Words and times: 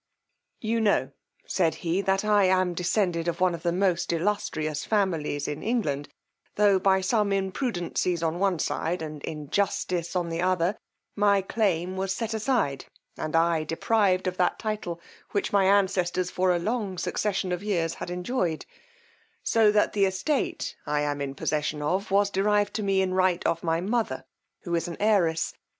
You 0.61 0.81
know, 0.81 1.11
said 1.45 1.75
he, 1.85 2.01
that 2.01 2.25
I 2.25 2.45
am 2.45 2.73
descended 2.73 3.27
of 3.27 3.39
one 3.39 3.53
of 3.53 3.61
the 3.61 3.71
most 3.71 4.11
illustrious 4.11 4.83
families 4.83 5.47
in 5.47 5.61
England, 5.61 6.09
tho', 6.55 6.79
by 6.79 7.01
some 7.01 7.29
imprudencies 7.31 8.23
on 8.23 8.33
the 8.33 8.39
one 8.39 8.57
side, 8.57 9.03
and 9.03 9.21
injustice 9.21 10.15
on 10.15 10.29
the 10.29 10.41
other, 10.41 10.75
my 11.15 11.43
claim 11.43 11.97
was 11.97 12.15
set 12.15 12.33
aside, 12.33 12.85
and 13.15 13.35
I 13.35 13.63
deprived 13.63 14.25
of 14.25 14.37
that 14.37 14.57
title 14.57 14.99
which 15.33 15.53
my 15.53 15.65
ancestors 15.65 16.31
for 16.31 16.51
a 16.51 16.57
long 16.57 16.97
succession 16.97 17.51
of 17.51 17.61
years 17.61 17.93
had 17.93 18.09
enjoyed, 18.09 18.65
so 19.43 19.71
that 19.71 19.93
the 19.93 20.05
estate 20.05 20.75
I 20.87 21.01
am 21.01 21.21
in 21.21 21.35
possession 21.35 21.83
of, 21.83 22.09
was 22.09 22.31
derived 22.31 22.73
to 22.73 22.81
me 22.81 23.03
in 23.03 23.13
right 23.13 23.45
of 23.45 23.61
my 23.63 23.81
mother, 23.81 24.25
who 24.61 24.71
was 24.71 24.87
an 24.87 24.97
heiress. 24.99 25.53